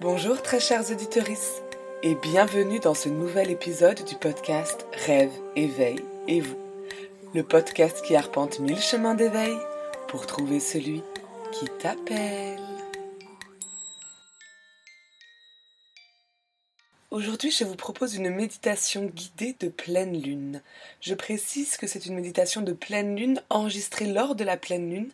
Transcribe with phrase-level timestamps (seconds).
[0.00, 1.24] Bonjour très chers auditeurs
[2.04, 6.56] et bienvenue dans ce nouvel épisode du podcast Rêve, éveil et vous.
[7.34, 9.56] Le podcast qui arpente mille chemins d'éveil
[10.06, 11.02] pour trouver celui
[11.50, 12.77] qui t'appelle.
[17.18, 20.62] Aujourd'hui, je vous propose une méditation guidée de pleine lune.
[21.00, 25.10] Je précise que c'est une méditation de pleine lune enregistrée lors de la pleine lune,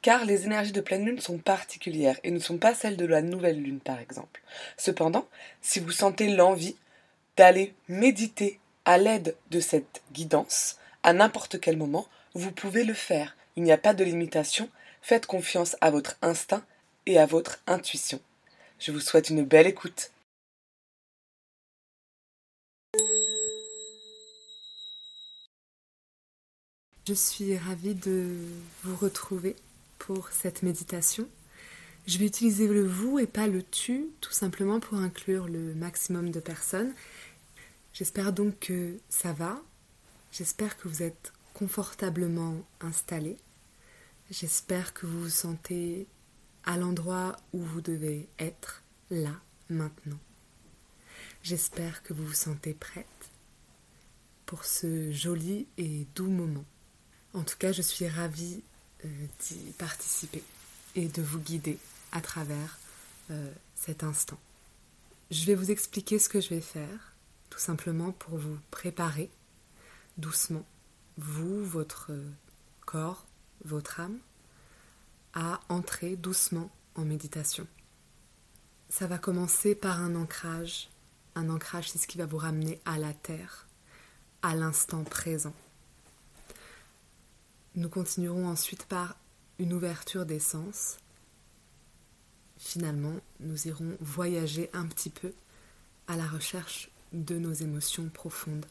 [0.00, 3.22] car les énergies de pleine lune sont particulières et ne sont pas celles de la
[3.22, 4.40] nouvelle lune, par exemple.
[4.76, 5.26] Cependant,
[5.60, 6.76] si vous sentez l'envie
[7.36, 13.36] d'aller méditer à l'aide de cette guidance, à n'importe quel moment, vous pouvez le faire.
[13.56, 14.68] Il n'y a pas de limitation.
[15.02, 16.62] Faites confiance à votre instinct
[17.06, 18.20] et à votre intuition.
[18.78, 20.12] Je vous souhaite une belle écoute.
[27.08, 28.36] Je suis ravie de
[28.84, 29.56] vous retrouver
[29.98, 31.26] pour cette méditation.
[32.06, 36.30] Je vais utiliser le vous et pas le tu, tout simplement pour inclure le maximum
[36.30, 36.92] de personnes.
[37.94, 39.58] J'espère donc que ça va.
[40.32, 43.38] J'espère que vous êtes confortablement installé.
[44.30, 46.06] J'espère que vous vous sentez
[46.64, 50.20] à l'endroit où vous devez être, là, maintenant.
[51.42, 53.30] J'espère que vous vous sentez prête
[54.44, 56.66] pour ce joli et doux moment.
[57.38, 58.60] En tout cas, je suis ravie
[59.04, 59.08] euh,
[59.46, 60.42] d'y participer
[60.96, 61.78] et de vous guider
[62.10, 62.78] à travers
[63.30, 64.40] euh, cet instant.
[65.30, 67.12] Je vais vous expliquer ce que je vais faire,
[67.48, 69.30] tout simplement pour vous préparer
[70.16, 70.64] doucement,
[71.16, 72.10] vous, votre
[72.86, 73.24] corps,
[73.64, 74.18] votre âme,
[75.32, 77.68] à entrer doucement en méditation.
[78.88, 80.88] Ça va commencer par un ancrage.
[81.36, 83.68] Un ancrage, c'est ce qui va vous ramener à la terre,
[84.42, 85.54] à l'instant présent.
[87.78, 89.16] Nous continuerons ensuite par
[89.60, 90.96] une ouverture des sens.
[92.56, 95.32] Finalement, nous irons voyager un petit peu
[96.08, 98.66] à la recherche de nos émotions profondes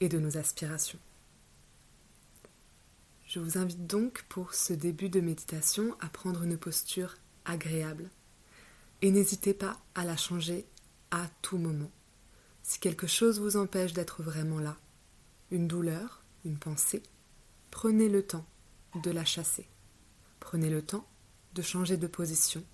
[0.00, 0.98] et de nos aspirations.
[3.26, 8.08] Je vous invite donc pour ce début de méditation à prendre une posture agréable
[9.02, 10.64] et n'hésitez pas à la changer
[11.10, 11.90] à tout moment.
[12.62, 14.78] Si quelque chose vous empêche d'être vraiment là,
[15.50, 17.02] une douleur, une pensée,
[17.74, 18.46] Prenez le temps
[19.02, 19.66] de la chasser.
[20.38, 21.04] Prenez le temps
[21.54, 22.64] de changer de position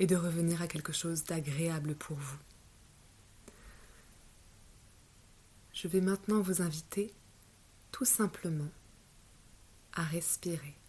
[0.00, 2.38] et de revenir à quelque chose d'agréable pour vous.
[5.72, 7.14] Je vais maintenant vous inviter
[7.92, 8.68] tout simplement
[9.92, 10.79] à respirer.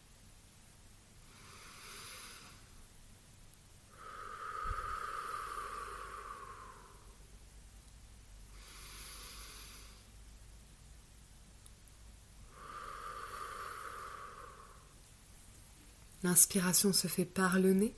[16.24, 17.96] L'inspiration se fait par le nez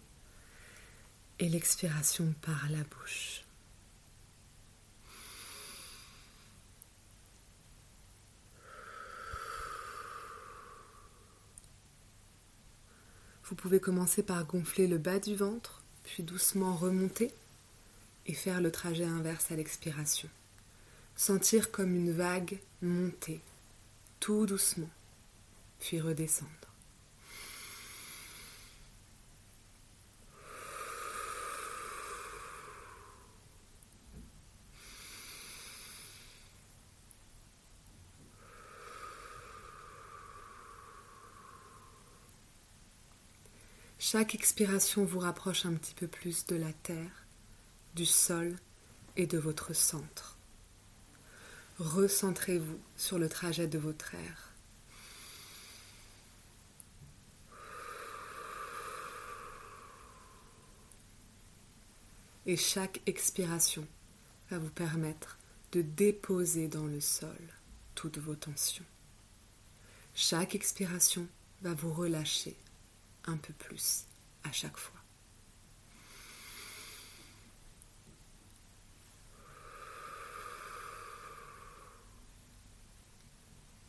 [1.39, 3.43] et l'expiration par la bouche.
[13.43, 17.31] Vous pouvez commencer par gonfler le bas du ventre, puis doucement remonter
[18.25, 20.29] et faire le trajet inverse à l'expiration.
[21.15, 23.41] Sentir comme une vague monter,
[24.19, 24.89] tout doucement,
[25.79, 26.72] puis redescendre.
[44.13, 47.25] Chaque expiration vous rapproche un petit peu plus de la terre,
[47.95, 48.55] du sol
[49.17, 50.37] et de votre centre.
[51.79, 54.53] Recentrez-vous sur le trajet de votre air.
[62.45, 63.87] Et chaque expiration
[64.51, 65.39] va vous permettre
[65.71, 67.41] de déposer dans le sol
[67.95, 68.85] toutes vos tensions.
[70.13, 71.25] Chaque expiration
[71.63, 72.55] va vous relâcher
[73.25, 74.05] un peu plus
[74.43, 74.99] à chaque fois.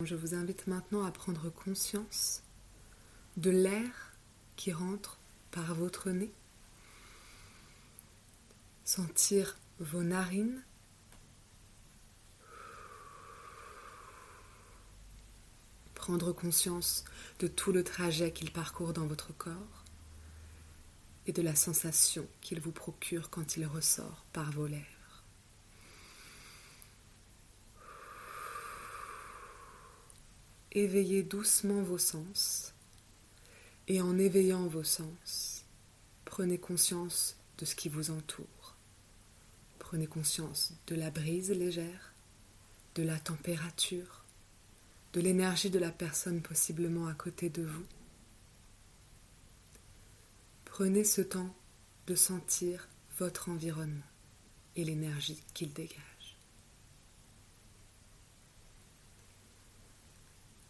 [0.00, 2.42] Je vous invite maintenant à prendre conscience
[3.36, 4.12] de l'air
[4.56, 5.18] qui rentre
[5.50, 6.32] par votre nez.
[8.84, 10.62] Sentir vos narines
[16.04, 17.02] prendre conscience
[17.38, 19.84] de tout le trajet qu'il parcourt dans votre corps
[21.26, 24.84] et de la sensation qu'il vous procure quand il ressort par vos lèvres.
[30.72, 32.74] Éveillez doucement vos sens
[33.88, 35.64] et en éveillant vos sens,
[36.26, 38.76] prenez conscience de ce qui vous entoure.
[39.78, 42.12] Prenez conscience de la brise légère,
[42.94, 44.23] de la température,
[45.14, 47.86] de l'énergie de la personne possiblement à côté de vous.
[50.64, 51.54] Prenez ce temps
[52.08, 52.88] de sentir
[53.18, 54.02] votre environnement
[54.74, 56.36] et l'énergie qu'il dégage.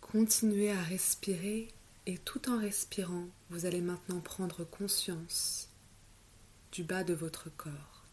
[0.03, 1.69] Continuez à respirer
[2.05, 5.71] et tout en respirant, vous allez maintenant prendre conscience
[6.71, 8.05] du bas de votre corps,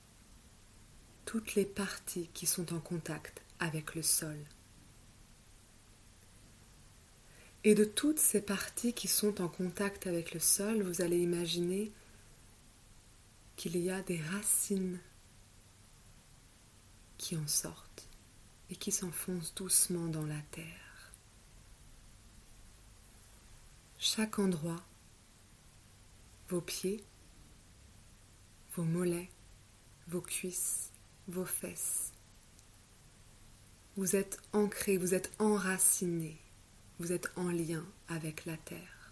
[1.25, 4.37] toutes les parties qui sont en contact avec le sol.
[7.63, 11.91] Et de toutes ces parties qui sont en contact avec le sol, vous allez imaginer
[13.55, 14.99] qu'il y a des racines
[17.19, 18.07] qui en sortent
[18.71, 21.11] et qui s'enfoncent doucement dans la terre.
[23.99, 24.83] Chaque endroit,
[26.49, 27.03] vos pieds,
[28.75, 29.29] vos mollets,
[30.07, 30.89] vos cuisses,
[31.27, 32.11] vos fesses,
[33.95, 36.39] vous êtes ancré, vous êtes enraciné,
[37.01, 39.11] vous êtes en lien avec la terre.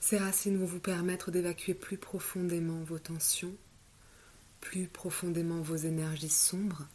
[0.00, 3.54] Ces racines vont vous permettre d'évacuer plus profondément vos tensions,
[4.62, 6.88] plus profondément vos énergies sombres,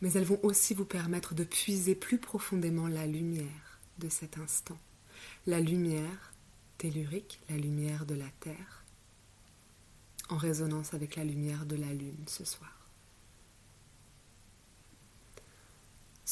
[0.00, 4.78] mais elles vont aussi vous permettre de puiser plus profondément la lumière de cet instant,
[5.46, 6.32] la lumière
[6.78, 8.84] tellurique, la lumière de la Terre,
[10.30, 12.81] en résonance avec la lumière de la Lune ce soir.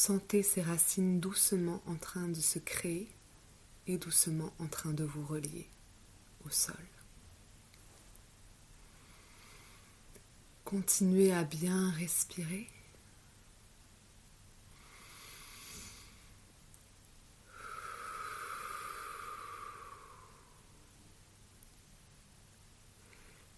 [0.01, 3.07] Sentez ces racines doucement en train de se créer
[3.87, 5.69] et doucement en train de vous relier
[6.47, 6.75] au sol.
[10.65, 12.67] Continuez à bien respirer.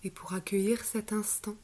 [0.02, 1.56] Et pour accueillir cet instant,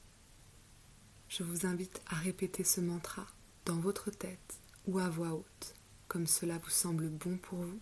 [1.28, 3.26] je vous invite à répéter ce mantra
[3.64, 5.74] dans votre tête ou à voix haute,
[6.08, 7.78] comme cela vous semble bon pour vous.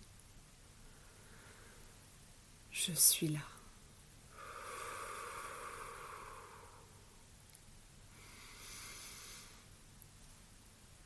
[2.69, 3.39] Je suis là.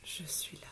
[0.04, 0.66] Je suis là.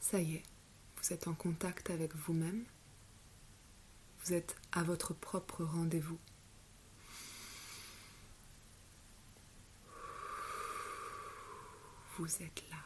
[0.00, 0.42] Ça y est,
[0.96, 2.64] vous êtes en contact avec vous-même.
[4.24, 6.18] Vous êtes à votre propre rendez-vous.
[12.18, 12.76] Vous êtes là.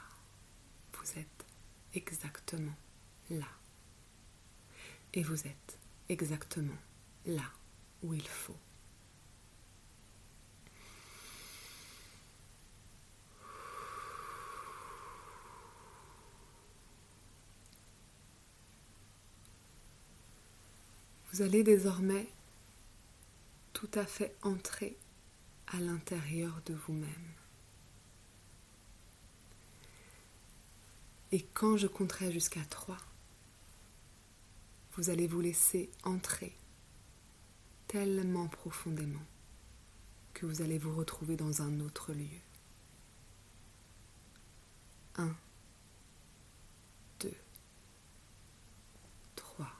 [0.93, 1.46] Vous êtes
[1.94, 2.75] exactement
[3.31, 3.49] là.
[5.14, 5.79] Et vous êtes
[6.11, 6.76] exactement
[7.25, 7.50] là
[8.02, 8.58] où il faut.
[21.32, 22.29] Vous allez désormais
[23.73, 24.94] tout à fait entrer
[25.69, 27.42] à l'intérieur de vous-même.
[31.32, 32.99] Et quand je compterai jusqu'à trois,
[34.96, 36.55] vous allez vous laisser entrer
[37.88, 39.23] tellement profondément
[40.34, 42.26] que vous allez vous retrouver dans un autre lieu.
[45.17, 45.34] Un,
[47.20, 47.37] deux,
[49.34, 49.73] trois.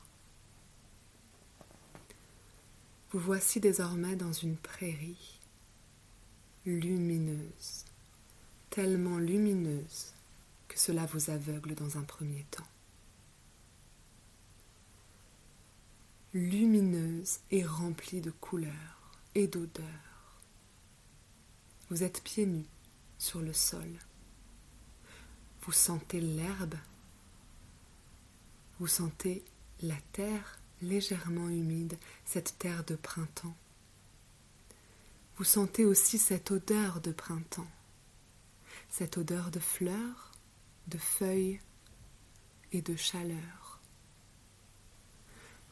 [3.11, 5.39] Vous voici désormais dans une prairie
[6.65, 7.85] lumineuse,
[8.71, 10.15] tellement lumineuse
[10.73, 12.67] que cela vous aveugle dans un premier temps.
[16.33, 19.85] Lumineuse et remplie de couleurs et d'odeurs.
[21.91, 22.65] Vous êtes pieds nus
[23.19, 23.89] sur le sol.
[25.63, 26.77] Vous sentez l'herbe.
[28.79, 29.45] Vous sentez
[29.83, 33.55] la terre légèrement humide, cette terre de printemps.
[35.37, 37.71] Vous sentez aussi cette odeur de printemps,
[38.91, 40.32] cette odeur de fleurs,
[40.89, 41.61] de feuilles
[42.73, 43.81] et de chaleur.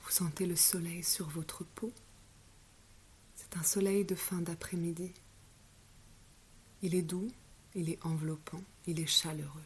[0.02, 1.92] Vous sentez le soleil sur votre peau.
[3.34, 5.12] C'est un soleil de fin d'après-midi.
[6.82, 7.30] Il est doux,
[7.74, 9.64] il est enveloppant, il est chaleureux.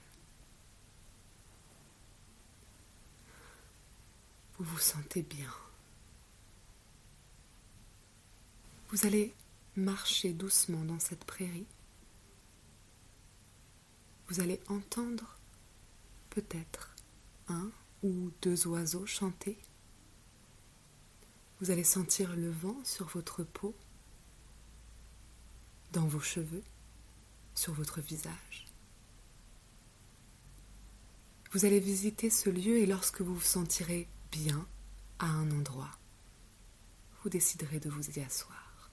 [4.59, 5.53] Vous vous sentez bien.
[8.91, 9.35] Vous allez
[9.77, 11.67] marcher doucement dans cette prairie.
[14.29, 15.39] Vous allez entendre
[16.31, 16.95] peut-être
[17.49, 17.71] un
[18.03, 19.59] ou deux oiseaux chanter.
[21.61, 23.75] Vous allez sentir le vent sur votre peau,
[25.93, 26.65] dans vos cheveux,
[27.55, 28.67] sur votre visage.
[31.53, 34.67] Vous allez visiter ce lieu et lorsque vous vous sentirez bien,
[35.21, 35.91] à un endroit.
[37.23, 38.91] Vous déciderez de vous y asseoir.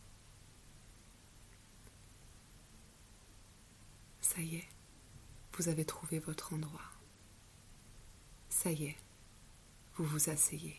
[4.21, 4.69] Ça y est,
[5.57, 6.81] vous avez trouvé votre endroit.
[8.49, 8.97] Ça y est,
[9.95, 10.77] vous vous asseyez.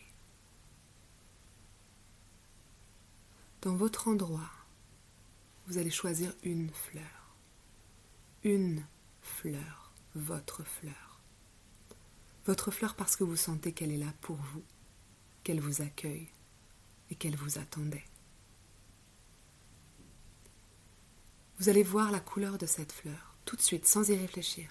[3.61, 4.51] Dans votre endroit,
[5.67, 7.35] vous allez choisir une fleur.
[8.43, 8.85] Une
[9.21, 11.21] fleur, votre fleur.
[12.45, 14.63] Votre fleur parce que vous sentez qu'elle est là pour vous,
[15.43, 16.27] qu'elle vous accueille
[17.09, 18.03] et qu'elle vous attendait.
[21.59, 24.69] Vous allez voir la couleur de cette fleur tout de suite sans y réfléchir.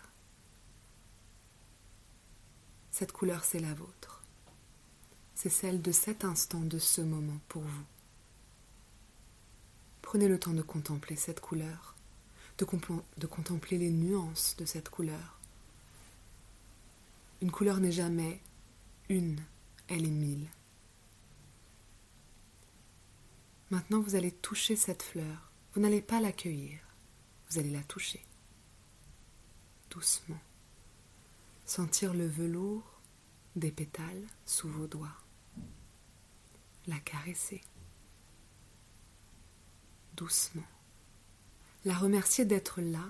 [2.90, 4.22] Cette couleur, c'est la vôtre.
[5.34, 7.84] C'est celle de cet instant, de ce moment pour vous.
[10.02, 11.96] Prenez le temps de contempler cette couleur,
[12.58, 15.40] de, contempler les nuances de cette couleur.
[17.40, 18.40] Une couleur n'est jamais
[19.08, 19.40] une,
[19.88, 20.46] elle est mille.
[23.70, 25.50] Maintenant, vous allez toucher cette fleur.
[25.72, 26.78] Vous n'allez pas l'accueillir,
[27.50, 28.22] vous allez la toucher.
[29.92, 30.40] Doucement.
[31.66, 32.98] Sentir le velours
[33.56, 35.18] des pétales sous vos doigts.
[36.86, 37.60] La caresser
[40.16, 40.64] doucement.
[41.84, 43.04] La remercier d'être là,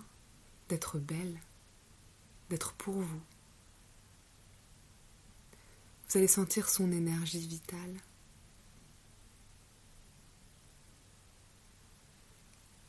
[0.69, 1.39] d'être belle,
[2.51, 3.23] d'être pour vous.
[6.09, 7.97] Vous allez sentir son énergie vitale.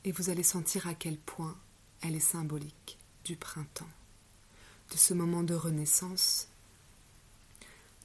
[0.04, 1.56] Et vous allez sentir à quel point
[2.02, 3.89] elle est symbolique du printemps,
[4.92, 6.48] de ce moment de renaissance,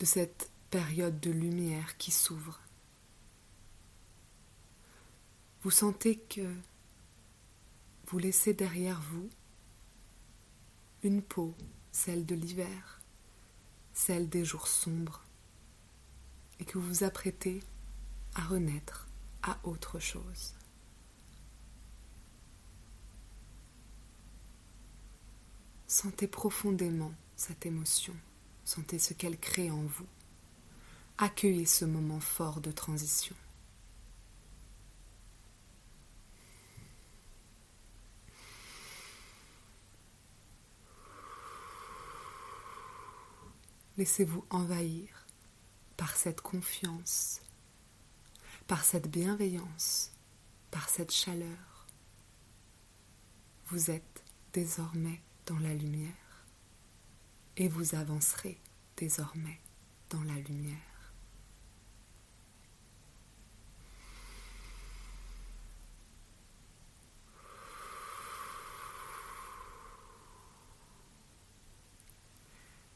[0.00, 2.60] de cette période de lumière qui s'ouvre
[5.62, 6.54] vous sentez que
[8.06, 9.28] vous laissez derrière vous
[11.02, 11.54] une peau,
[11.92, 13.00] celle de l'hiver,
[13.92, 15.25] celle des jours sombres,
[16.60, 17.62] et que vous vous apprêtez
[18.34, 19.08] à renaître
[19.42, 20.54] à autre chose.
[25.90, 28.14] Sentez profondément cette émotion,
[28.62, 30.07] sentez ce qu'elle crée en vous.
[31.16, 33.35] Accueillez ce moment fort de transition.
[43.97, 45.26] Laissez-vous envahir
[45.97, 47.40] par cette confiance,
[48.66, 50.12] par cette bienveillance,
[50.71, 51.87] par cette chaleur.
[53.71, 56.46] Vous êtes désormais dans la lumière
[57.56, 58.60] et vous avancerez
[58.98, 59.58] désormais
[60.10, 60.76] dans la lumière.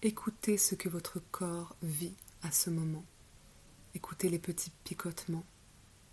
[0.03, 3.05] Écoutez ce que votre corps vit à ce moment.
[3.95, 5.47] Écoutez les petits picotements,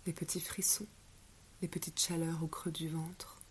[0.06, 0.86] les petits frissons,
[1.60, 3.42] les petites chaleurs au creux du ventre.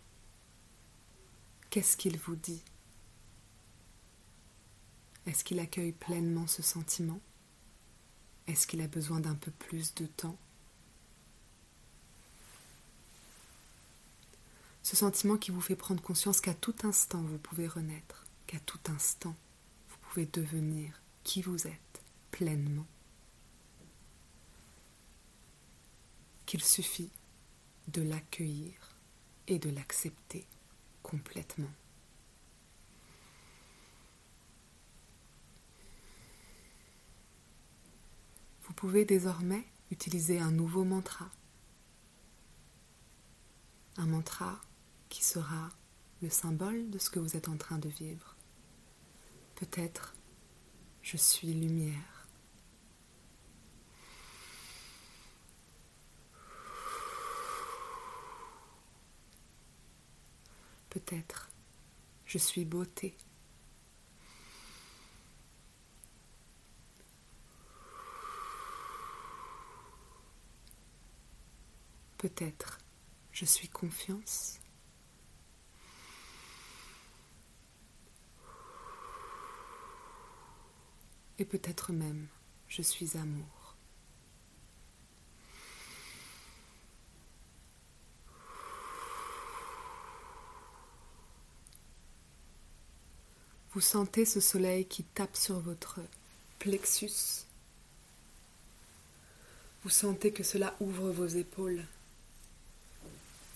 [1.68, 2.64] Qu'est-ce qu'il vous dit
[5.26, 7.20] Est-ce qu'il accueille pleinement ce sentiment?
[8.46, 10.38] Est-ce qu'il a besoin d'un peu plus de temps?
[14.82, 18.80] Ce sentiment qui vous fait prendre conscience qu'à tout instant vous pouvez renaître, qu'à tout
[18.88, 19.36] instant
[20.10, 22.86] pouvez devenir qui vous êtes pleinement.
[26.46, 27.10] Qu'il suffit
[27.88, 28.96] de l'accueillir
[29.46, 30.46] et de l'accepter
[31.02, 31.70] complètement.
[38.70, 41.28] Vous pouvez désormais utiliser un nouveau mantra.
[43.96, 44.60] Un mantra
[45.08, 45.70] qui sera
[46.22, 48.36] le symbole de ce que vous êtes en train de vivre.
[49.56, 50.14] Peut-être
[51.02, 52.28] je suis lumière.
[60.90, 61.50] Peut-être
[62.24, 63.16] je suis beauté.
[72.20, 72.78] Peut-être
[73.32, 74.60] je suis confiance.
[81.40, 82.28] et peut-être même
[82.68, 83.74] je suis amour.
[93.72, 96.00] Vous sentez ce soleil qui tape sur votre
[96.58, 97.46] plexus?
[99.82, 101.86] Vous sentez que cela ouvre vos épaules?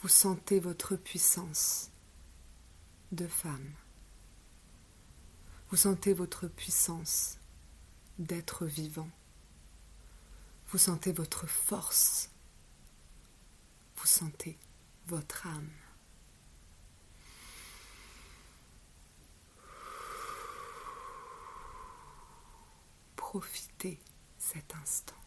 [0.05, 1.91] Vous sentez votre puissance
[3.11, 3.73] de femme.
[5.71, 7.39] Vous sentez votre puissance
[8.19, 9.09] d'être vivant.
[10.69, 12.29] Vous sentez votre force.
[13.97, 14.59] Vous sentez
[15.07, 15.71] votre âme.
[23.17, 23.99] Profitez
[24.37, 25.24] cet instant.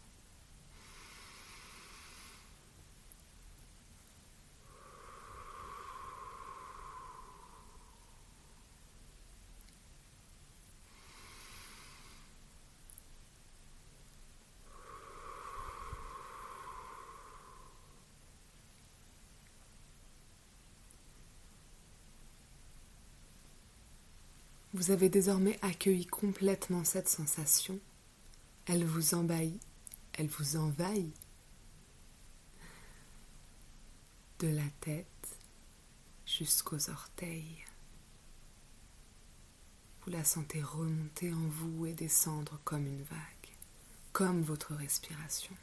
[24.78, 27.80] Vous avez désormais accueilli complètement cette sensation.
[28.66, 29.60] Elle vous embahit,
[30.12, 31.12] elle vous envahit.
[34.38, 35.36] De la tête
[36.24, 37.64] jusqu'aux orteils.
[40.02, 43.50] Vous la sentez remonter en vous et descendre comme une vague,
[44.12, 45.56] comme votre respiration.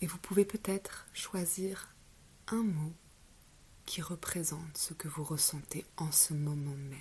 [0.00, 1.94] Et vous pouvez peut-être choisir
[2.46, 2.94] un mot
[3.88, 6.98] qui représente ce que vous ressentez en ce moment même.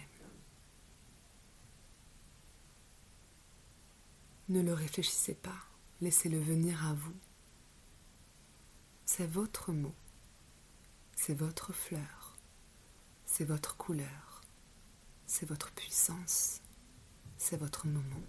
[4.48, 5.65] Ne le réfléchissez pas,
[6.00, 7.13] laissez-le venir à vous.
[9.03, 9.94] C'est votre mot,
[11.13, 12.38] c'est votre fleur,
[13.25, 14.41] c'est votre couleur,
[15.25, 16.62] c'est votre puissance,
[17.38, 18.24] c'est votre moment.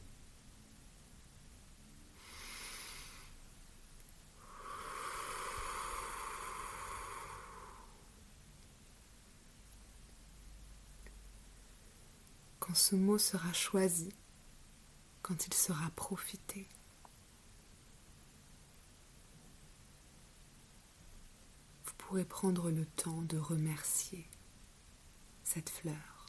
[12.69, 14.11] Quand ce mot sera choisi,
[15.23, 16.69] quand il sera profité.
[21.87, 24.29] Vous pourrez prendre le temps de remercier
[25.45, 26.27] cette fleur,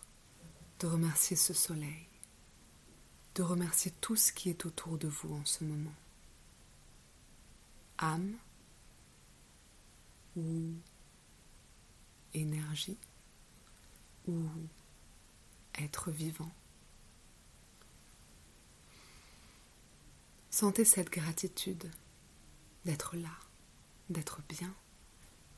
[0.80, 2.08] de remercier ce soleil,
[3.36, 5.96] de remercier tout ce qui est autour de vous en ce moment.
[7.98, 8.38] Âme
[10.38, 10.72] ou
[12.34, 12.98] énergie
[14.26, 14.48] ou
[15.76, 16.52] être vivant.
[20.50, 21.90] Sentez cette gratitude
[22.86, 23.32] d'être là,
[24.10, 24.74] d'être bien,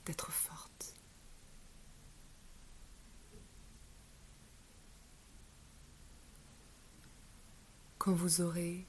[0.05, 0.93] d'être forte.
[7.97, 8.85] Quand vous aurez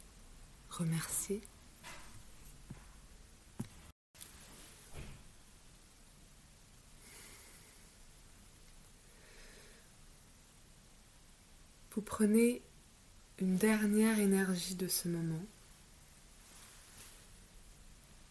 [0.70, 1.42] remercié,
[11.94, 12.62] Vous prenez
[13.38, 15.44] une dernière énergie de ce moment.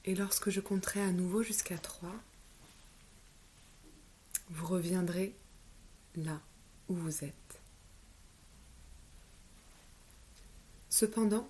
[0.06, 2.10] Et lorsque je compterai à nouveau jusqu'à 3,
[4.50, 5.36] vous reviendrez
[6.16, 6.42] là
[6.90, 7.62] où vous êtes.
[10.90, 11.48] Cependant,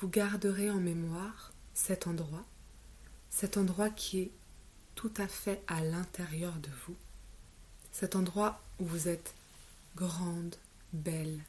[0.00, 2.44] vous garderez en mémoire cet endroit,
[3.30, 4.32] cet endroit qui est
[4.96, 6.96] tout à fait à l'intérieur de vous,
[7.92, 9.34] cet endroit où vous êtes
[9.94, 10.56] grande,
[10.96, 11.44] belle,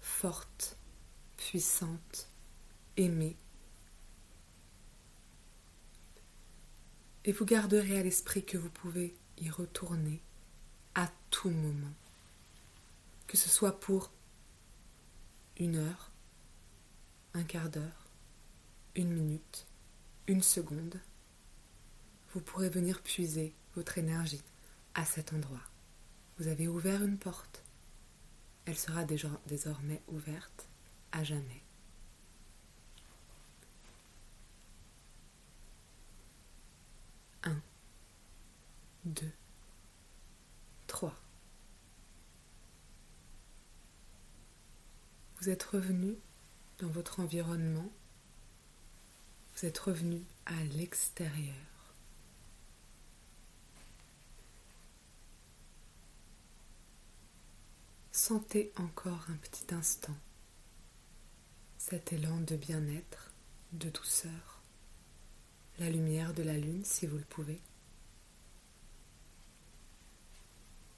[0.00, 0.76] forte,
[1.36, 2.28] puissante,
[2.96, 3.36] aimée.
[7.24, 10.20] Et vous garderez à l'esprit que vous pouvez y retourner
[10.94, 11.94] à tout moment,
[13.26, 14.10] que ce soit pour
[15.58, 16.10] une heure,
[17.32, 18.06] un quart d'heure,
[18.94, 19.66] une minute,
[20.28, 21.00] une seconde,
[22.32, 24.42] vous pourrez venir puiser votre énergie
[24.94, 25.62] à cet endroit.
[26.38, 27.63] Vous avez ouvert une porte
[28.66, 30.68] elle sera désormais ouverte
[31.12, 31.62] à jamais.
[37.44, 37.60] Un,
[39.04, 39.32] deux,
[40.86, 41.14] trois.
[45.40, 46.16] Vous êtes revenu
[46.78, 47.92] dans votre environnement.
[49.54, 51.73] Vous êtes revenu à l'extérieur.
[58.26, 60.16] Sentez encore un petit instant
[61.76, 63.30] cet élan de bien-être,
[63.72, 64.62] de douceur,
[65.78, 67.60] la lumière de la lune si vous le pouvez,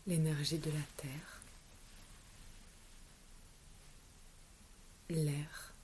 [0.06, 1.42] l'énergie de la terre,
[5.08, 5.74] l'air.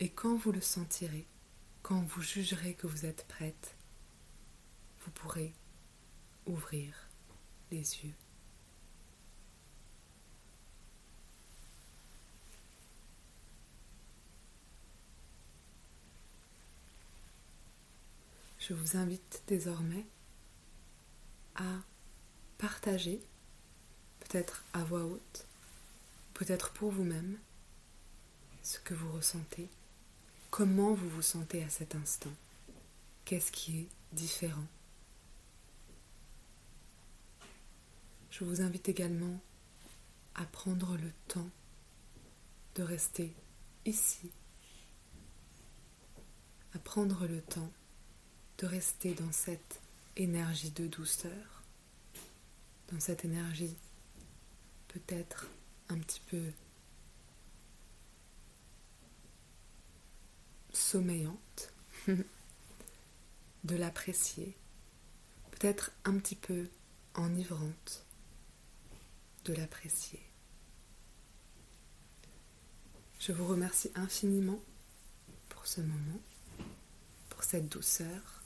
[0.00, 1.26] Et quand vous le sentirez,
[1.82, 3.76] quand vous jugerez que vous êtes prête,
[5.04, 5.52] vous pourrez
[6.46, 7.03] ouvrir
[18.58, 20.06] Je vous invite désormais
[21.56, 21.80] à
[22.56, 23.20] partager,
[24.20, 25.46] peut-être à voix haute,
[26.32, 27.38] peut-être pour vous-même,
[28.62, 29.68] ce que vous ressentez,
[30.50, 32.32] comment vous vous sentez à cet instant,
[33.26, 34.66] qu'est-ce qui est différent.
[38.36, 39.40] Je vous invite également
[40.34, 41.48] à prendre le temps
[42.74, 43.32] de rester
[43.84, 44.32] ici,
[46.72, 47.70] à prendre le temps
[48.58, 49.80] de rester dans cette
[50.16, 51.62] énergie de douceur,
[52.90, 53.76] dans cette énergie
[54.88, 55.46] peut-être
[55.88, 56.50] un petit peu
[60.72, 61.72] sommeillante,
[62.08, 64.56] de l'apprécier,
[65.52, 66.68] peut-être un petit peu
[67.14, 68.03] enivrante,
[69.44, 70.22] de l'apprécier.
[73.18, 74.60] Je vous remercie infiniment
[75.48, 76.20] pour ce moment,
[77.28, 78.42] pour cette douceur.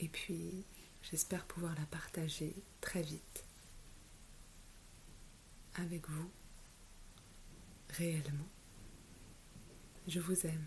[0.00, 0.64] Et puis,
[1.02, 3.44] j'espère pouvoir la partager très vite
[5.76, 6.30] avec vous
[7.90, 8.48] réellement.
[10.06, 10.66] Je vous aime.